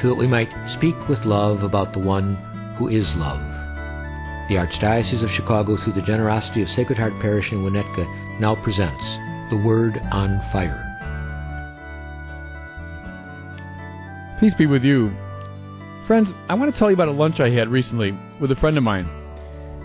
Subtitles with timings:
[0.00, 2.36] so that we might speak with love about the one
[2.78, 3.40] who is love.
[4.48, 9.02] The Archdiocese of Chicago, through the generosity of Sacred Heart Parish in Winnetka, now presents
[9.50, 10.88] The Word on Fire.
[14.40, 15.12] Peace be with you.
[16.06, 18.76] Friends, I want to tell you about a lunch I had recently with a friend
[18.76, 19.08] of mine,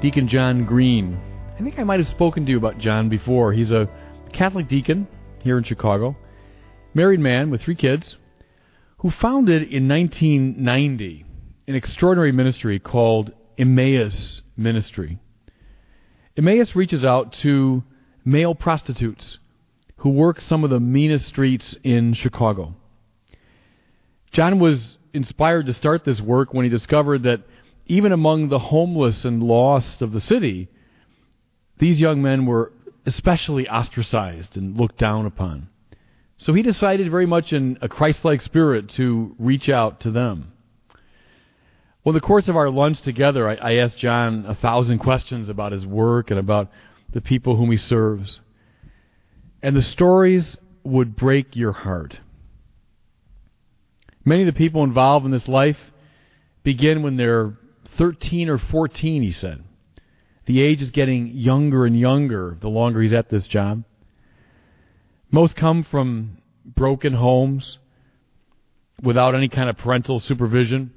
[0.00, 1.20] Deacon John Green.
[1.58, 3.52] I think I might have spoken to you about John before.
[3.52, 3.88] He's a
[4.32, 5.06] Catholic deacon
[5.40, 6.16] here in Chicago,
[6.94, 8.16] married man with three kids,
[8.98, 11.24] who founded in 1990
[11.66, 15.18] an extraordinary ministry called Emmaus Ministry.
[16.36, 17.82] Emmaus reaches out to
[18.24, 19.38] male prostitutes
[19.98, 22.74] who work some of the meanest streets in Chicago.
[24.32, 27.42] John was inspired to start this work when he discovered that
[27.86, 30.68] even among the homeless and lost of the city,
[31.78, 32.72] these young men were
[33.06, 35.68] especially ostracized and looked down upon.
[36.38, 40.52] So he decided very much in a Christ like spirit to reach out to them.
[42.04, 45.48] Well, in the course of our lunch together, I, I, asked John a thousand questions
[45.48, 46.70] about his work and about
[47.12, 48.40] the people whom he serves.
[49.62, 52.20] And the stories would break your heart.
[54.24, 55.78] Many of the people involved in this life
[56.62, 57.58] begin when they're
[57.96, 59.64] 13 or 14, he said.
[60.46, 63.84] The age is getting younger and younger the longer he's at this job.
[65.30, 67.78] Most come from broken homes
[69.02, 70.92] without any kind of parental supervision,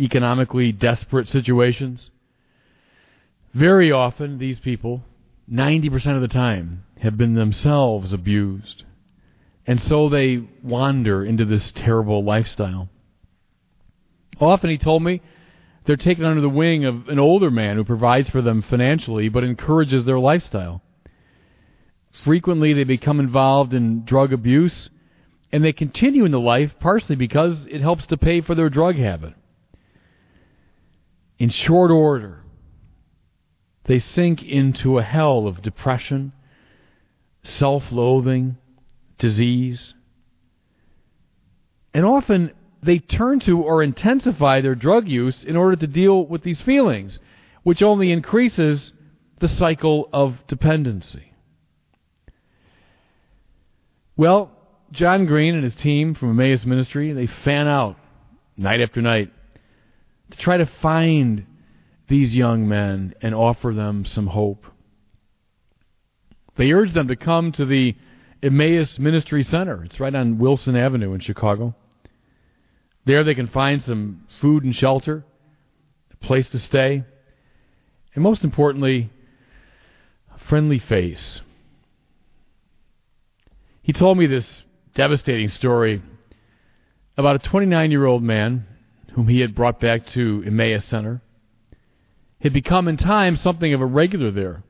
[0.00, 2.10] economically desperate situations.
[3.54, 5.02] Very often, these people,
[5.50, 8.84] 90% of the time, have been themselves abused.
[9.66, 12.88] And so they wander into this terrible lifestyle.
[14.40, 15.22] Often, he told me,
[15.84, 19.44] they're taken under the wing of an older man who provides for them financially but
[19.44, 20.82] encourages their lifestyle.
[22.22, 24.90] Frequently, they become involved in drug abuse,
[25.52, 28.96] and they continue in the life partially because it helps to pay for their drug
[28.96, 29.34] habit.
[31.38, 32.42] In short order,
[33.84, 36.32] they sink into a hell of depression,
[37.42, 38.56] self loathing,
[39.18, 39.94] disease.
[41.94, 46.42] And often they turn to or intensify their drug use in order to deal with
[46.42, 47.20] these feelings,
[47.62, 48.92] which only increases
[49.38, 51.32] the cycle of dependency.
[54.16, 54.50] Well,
[54.92, 57.96] John Green and his team from Emmaus Ministry, they fan out
[58.56, 59.30] night after night
[60.30, 61.44] to try to find
[62.08, 64.64] these young men and offer them some hope.
[66.56, 67.94] They urge them to come to the
[68.42, 69.84] Emmaus Ministry Center.
[69.84, 71.74] It's right on Wilson Avenue in Chicago.
[73.04, 75.24] There they can find some food and shelter,
[76.10, 77.04] a place to stay,
[78.14, 79.10] and most importantly,
[80.34, 81.42] a friendly face.
[83.86, 84.64] He told me this
[84.96, 86.02] devastating story
[87.16, 88.66] about a 29 year old man
[89.12, 91.22] whom he had brought back to Emmaus Center.
[92.40, 94.64] Had become in time something of a regular there.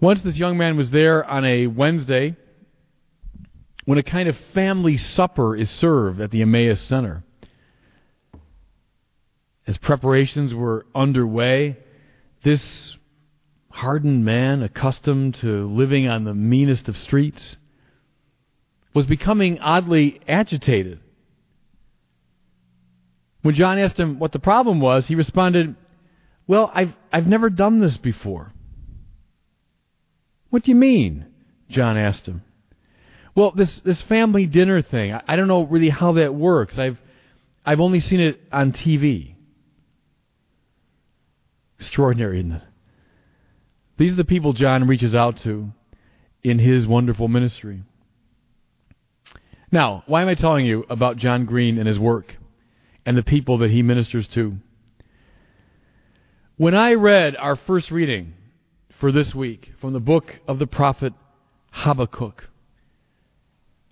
[0.00, 2.34] Once this young man was there on a Wednesday
[3.84, 7.22] when a kind of family supper is served at the Emmaus Center.
[9.68, 11.78] As preparations were underway,
[12.42, 12.96] this
[13.72, 17.56] hardened man, accustomed to living on the meanest of streets,
[18.94, 21.00] was becoming oddly agitated.
[23.40, 25.74] When John asked him what the problem was, he responded,
[26.46, 28.52] Well, I've, I've never done this before.
[30.50, 31.26] What do you mean?
[31.68, 32.42] John asked him.
[33.34, 36.78] Well, this this family dinner thing, I, I don't know really how that works.
[36.78, 36.98] I've
[37.64, 39.34] I've only seen it on TV.
[41.78, 42.62] Extraordinary, isn't it?
[43.96, 45.72] These are the people John reaches out to
[46.42, 47.82] in his wonderful ministry.
[49.70, 52.36] Now, why am I telling you about John Green and his work
[53.06, 54.56] and the people that he ministers to?
[56.56, 58.34] When I read our first reading
[59.00, 61.12] for this week from the book of the prophet
[61.70, 62.44] Habakkuk,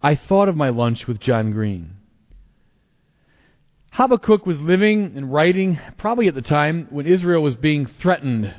[0.02, 1.97] I thought of my lunch with John Green.
[3.93, 8.55] Habakkuk was living and writing probably at the time when Israel was being threatened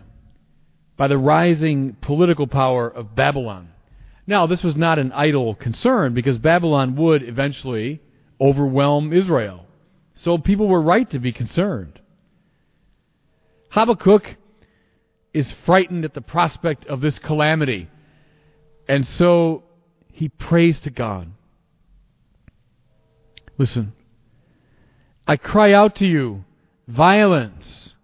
[1.01, 3.69] by the rising political power of Babylon.
[4.27, 7.99] Now, this was not an idle concern because Babylon would eventually
[8.39, 9.65] overwhelm Israel.
[10.13, 11.99] So people were right to be concerned.
[13.71, 14.35] Habakkuk
[15.33, 17.89] is frightened at the prospect of this calamity.
[18.87, 19.63] And so
[20.13, 21.31] he prays to God.
[23.57, 23.93] Listen.
[25.25, 26.45] I cry out to you,
[26.87, 27.95] violence,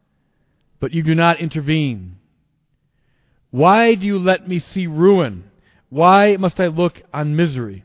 [0.79, 2.17] but you do not intervene.
[3.51, 5.49] Why do you let me see ruin?
[5.89, 7.83] Why must I look on misery?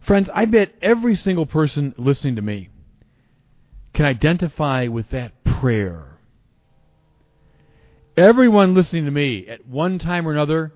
[0.00, 2.70] Friends, I bet every single person listening to me
[3.92, 6.18] can identify with that prayer.
[8.16, 10.72] Everyone listening to me at one time or another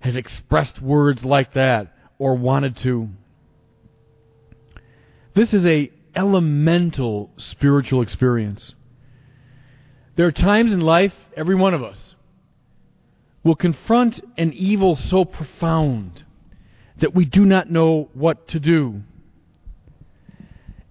[0.00, 3.08] has expressed words like that or wanted to.
[5.34, 8.74] This is a elemental spiritual experience.
[10.16, 12.14] There are times in life, every one of us
[13.42, 16.24] will confront an evil so profound
[17.00, 19.00] that we do not know what to do.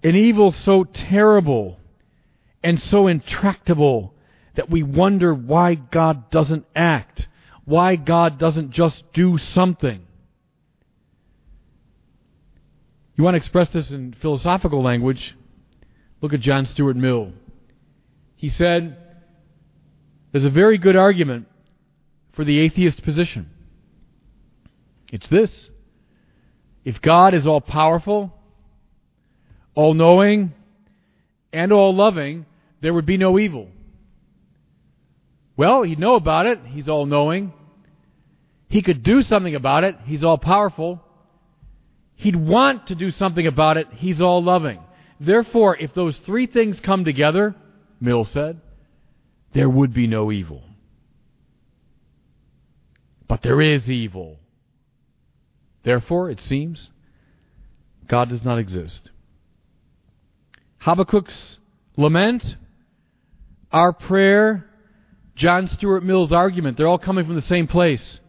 [0.02, 1.78] An evil so terrible
[2.64, 4.14] and so intractable
[4.56, 7.28] that we wonder why God doesn't act,
[7.64, 10.02] why God doesn't just do something.
[13.16, 15.36] You want to express this in philosophical language?
[16.20, 17.32] Look at John Stuart Mill.
[18.36, 18.96] He said,
[20.32, 21.46] There's a very good argument
[22.32, 23.50] for the atheist position.
[25.12, 25.68] It's this
[26.84, 28.32] if God is all powerful,
[29.74, 30.52] all knowing,
[31.52, 32.46] and all loving,
[32.80, 33.68] there would be no evil.
[35.56, 36.60] Well, he'd know about it.
[36.64, 37.52] He's all knowing.
[38.68, 39.96] He could do something about it.
[40.04, 41.02] He's all powerful.
[42.14, 43.88] He'd want to do something about it.
[43.92, 44.78] He's all loving.
[45.18, 47.54] Therefore, if those three things come together,
[48.00, 48.60] Mill said,
[49.52, 50.62] there would be no evil.
[53.28, 54.38] But there is evil.
[55.82, 56.90] Therefore, it seems,
[58.08, 59.10] God does not exist.
[60.82, 61.58] Habakkuk's
[61.96, 62.56] lament,
[63.72, 64.66] our prayer,
[65.36, 68.20] John Stuart Mill's argument, they're all coming from the same place.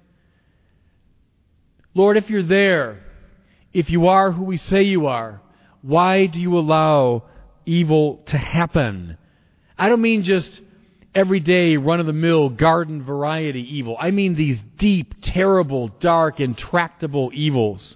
[1.93, 3.03] Lord, if you're there,
[3.73, 5.41] if you are who we say you are,
[5.81, 7.23] why do you allow
[7.65, 9.17] evil to happen?
[9.77, 10.61] I don't mean just
[11.13, 13.97] everyday, run of the mill, garden variety evil.
[13.99, 17.95] I mean these deep, terrible, dark, intractable evils.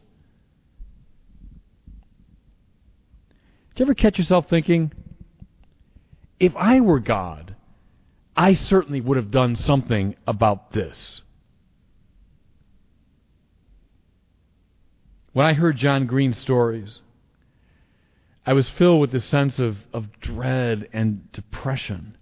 [3.76, 4.92] Did you ever catch yourself thinking,
[6.40, 7.56] if I were God,
[8.36, 11.22] I certainly would have done something about this?
[15.34, 17.02] When I heard John Green's stories,
[18.46, 22.18] I was filled with this sense of, of dread and depression.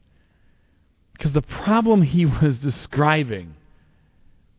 [1.24, 3.56] Because the problem he was describing,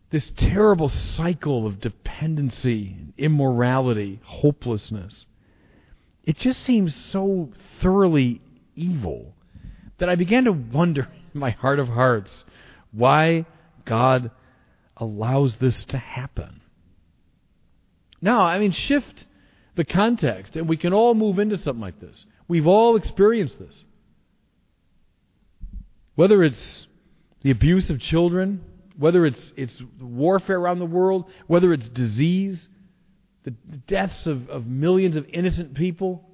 [0.08, 5.26] this terrible cycle of dependency, immorality, hopelessness,
[6.22, 7.50] it just seems so
[7.82, 8.40] thoroughly
[8.74, 9.34] evil
[9.98, 12.46] that I began to wonder in my heart of hearts
[12.92, 13.44] why
[13.84, 14.30] God
[14.96, 16.62] allows this to happen.
[18.22, 19.26] Now, I mean, shift
[19.74, 22.24] the context, and we can all move into something like this.
[22.48, 23.84] We've all experienced this.
[26.14, 26.86] Whether it's
[27.42, 28.64] the abuse of children,
[28.96, 32.68] whether it's, it's warfare around the world, whether it's disease,
[33.42, 33.50] the
[33.86, 36.28] deaths of, of millions of innocent people.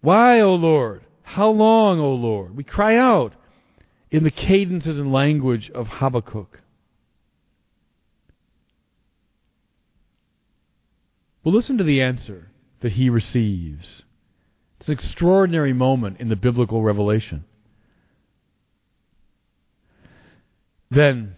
[0.00, 1.04] Why, O Lord?
[1.22, 2.56] How long, O Lord?
[2.56, 3.34] We cry out
[4.10, 6.60] in the cadences and language of Habakkuk.
[11.44, 12.48] Well, listen to the answer
[12.80, 14.02] that he receives.
[14.78, 17.44] It's an extraordinary moment in the biblical revelation.
[20.90, 21.36] Then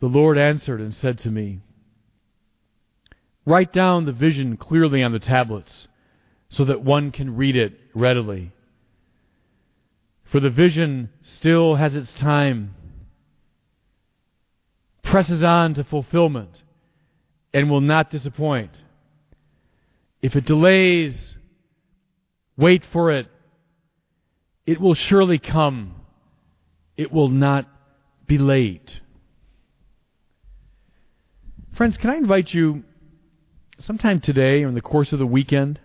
[0.00, 1.60] the Lord answered and said to me,
[3.44, 5.88] Write down the vision clearly on the tablets
[6.48, 8.52] so that one can read it readily.
[10.24, 12.74] For the vision still has its time,
[15.02, 16.62] presses on to fulfillment,
[17.52, 18.70] and will not disappoint.
[20.22, 21.36] If it delays,
[22.56, 23.26] wait for it.
[24.66, 26.01] It will surely come.
[26.96, 27.66] It will not
[28.26, 29.00] be late.
[31.72, 32.84] Friends, can I invite you
[33.78, 35.80] sometime today or in the course of the weekend,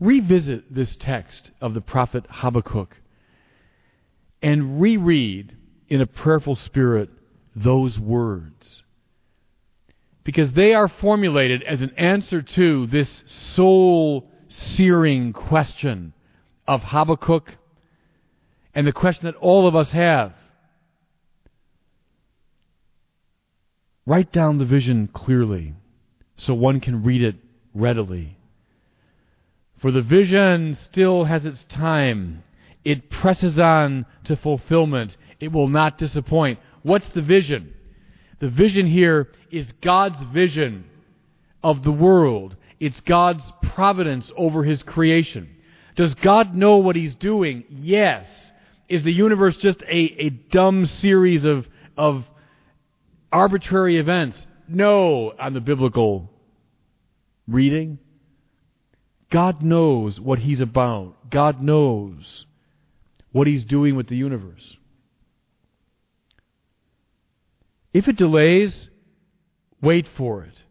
[0.00, 2.96] revisit this text of the prophet Habakkuk
[4.42, 5.56] and reread
[5.88, 7.08] in a prayerful spirit
[7.54, 8.82] those words.
[10.24, 16.14] Because they are formulated as an answer to this soul searing question
[16.66, 17.52] of Habakkuk
[18.74, 20.32] and the question that all of us have.
[24.06, 25.74] Write down the vision clearly
[26.36, 27.36] so one can read it
[27.74, 28.36] readily.
[29.80, 32.42] For the vision still has its time.
[32.84, 35.16] It presses on to fulfillment.
[35.40, 36.58] It will not disappoint.
[36.82, 37.74] What's the vision?
[38.40, 40.84] The vision here is God's vision
[41.62, 42.56] of the world.
[42.78, 45.48] It's God's providence over His creation.
[45.96, 47.64] Does God know what He's doing?
[47.70, 48.26] Yes.
[48.88, 52.24] Is the universe just a, a dumb series of, of
[53.32, 54.46] arbitrary events?
[54.68, 56.30] No, on the biblical
[57.46, 57.98] reading.
[59.30, 61.30] God knows what He's about.
[61.30, 62.46] God knows
[63.32, 64.76] what He's doing with the universe.
[67.92, 68.90] If it delays,
[69.80, 70.62] wait for it.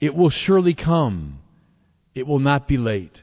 [0.00, 1.40] It will surely come.
[2.14, 3.22] It will not be late.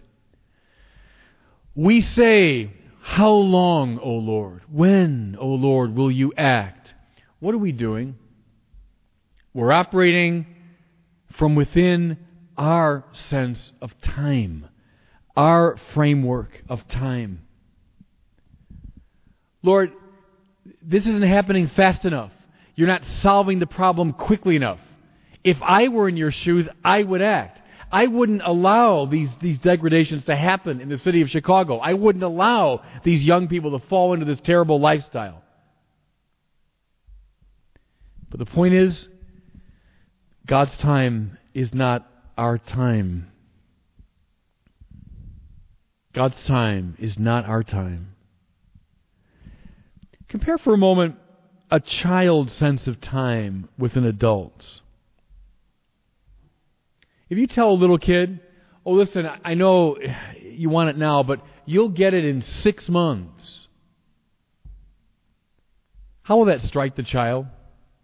[1.75, 2.71] We say,
[3.07, 4.61] How long, O Lord?
[4.69, 6.93] When, O Lord, will you act?
[7.39, 8.15] What are we doing?
[9.55, 10.45] We're operating
[11.37, 12.17] from within
[12.57, 14.67] our sense of time,
[15.35, 17.47] our framework of time.
[19.63, 19.93] Lord,
[20.83, 22.33] this isn't happening fast enough.
[22.75, 24.81] You're not solving the problem quickly enough.
[25.45, 27.61] If I were in your shoes, I would act.
[27.91, 31.77] I wouldn't allow these, these degradations to happen in the city of Chicago.
[31.77, 35.41] I wouldn't allow these young people to fall into this terrible lifestyle.
[38.29, 39.07] But the point is,
[40.45, 43.31] God's time is not our time.
[46.13, 48.15] God's time is not our time.
[50.27, 51.15] Compare for a moment
[51.71, 54.81] a child's sense of time with an adult's.
[57.29, 58.39] If you tell a little kid,
[58.85, 59.97] oh, listen, I know
[60.41, 63.67] you want it now, but you'll get it in six months,
[66.23, 67.47] how will that strike the child?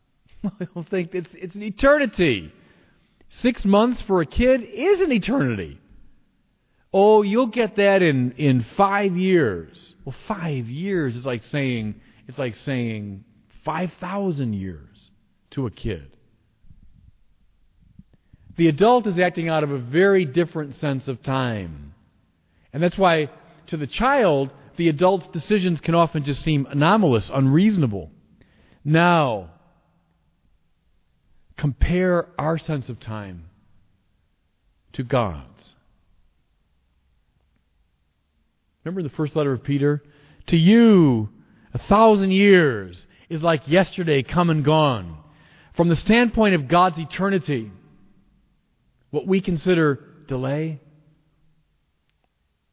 [0.59, 2.51] They'll think it's, it's an eternity.
[3.29, 5.79] Six months for a kid is an eternity.
[6.93, 9.95] Oh, you'll get that in, in five years.
[10.05, 11.95] Well, five years is like saying,
[12.27, 13.23] it's like saying
[13.65, 15.11] 5,000 years
[15.51, 16.12] to a kid.
[18.55, 21.93] The adult is acting out of a very different sense of time.
[22.71, 23.29] And that's why,
[23.67, 28.11] to the child, the adult's decisions can often just seem anomalous, unreasonable.
[28.83, 29.51] Now,
[31.57, 33.45] compare our sense of time
[34.93, 35.75] to God's.
[38.83, 40.03] Remember the first letter of Peter?
[40.47, 41.29] To you,
[41.73, 45.17] a thousand years is like yesterday come and gone.
[45.75, 47.71] From the standpoint of God's eternity,
[49.13, 50.79] what we consider delay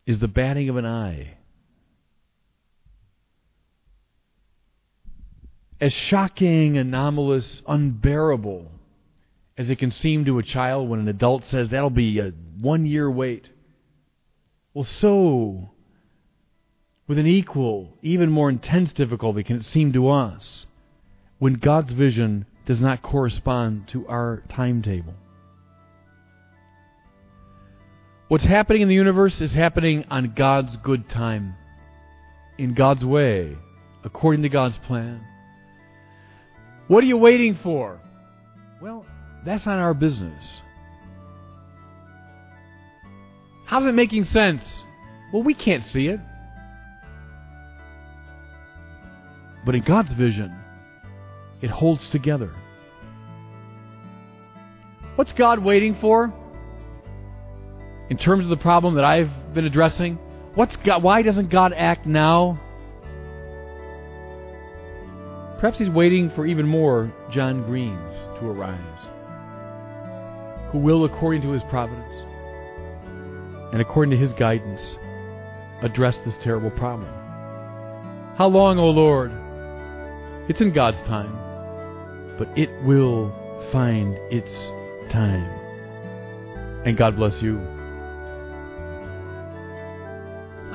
[0.07, 1.37] is the batting of an eye.
[5.79, 8.73] As shocking, anomalous, unbearable
[9.59, 12.87] as it can seem to a child when an adult says that'll be a one
[12.87, 13.51] year wait.
[14.73, 15.69] Well, so
[17.07, 20.65] with an equal, even more intense difficulty can it seem to us
[21.39, 25.17] when God's vision does not correspond to our timetable.
[28.31, 31.57] What's happening in the universe is happening on God's good time,
[32.59, 33.59] in God's way,
[34.05, 35.21] according to God's plan.
[36.87, 37.99] What are you waiting for?
[38.81, 39.05] Well,
[39.45, 40.63] that's not our business.
[43.67, 44.85] How's it making sense?
[45.33, 46.21] Well, we can't see it.
[49.67, 50.57] But in God's vision,
[51.61, 52.55] it holds together.
[55.17, 56.33] What's God waiting for?
[58.11, 60.17] In terms of the problem that I've been addressing,
[60.55, 62.61] what's God, why doesn't God act now?
[65.61, 69.07] Perhaps he's waiting for even more John Greens to arise,
[70.73, 72.27] who will, according to his providence
[73.73, 74.97] and according to his guidance,
[75.83, 77.09] address this terrible problem.
[78.37, 79.31] How long, O Lord?
[80.49, 83.33] It's in God's time, but it will
[83.71, 84.53] find its
[85.13, 85.49] time.
[86.85, 87.61] And God bless you.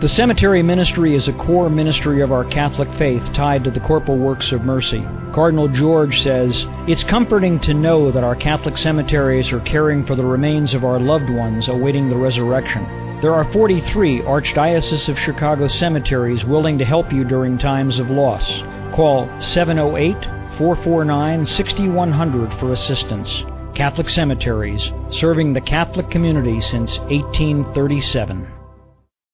[0.00, 4.16] The cemetery ministry is a core ministry of our Catholic faith tied to the corporal
[4.16, 5.04] works of mercy.
[5.32, 10.24] Cardinal George says, It's comforting to know that our Catholic cemeteries are caring for the
[10.24, 12.84] remains of our loved ones awaiting the resurrection.
[13.20, 18.62] There are 43 Archdiocese of Chicago cemeteries willing to help you during times of loss.
[18.94, 20.14] Call 708
[20.58, 23.44] 449 6100 for assistance.
[23.74, 28.57] Catholic Cemeteries, serving the Catholic community since 1837.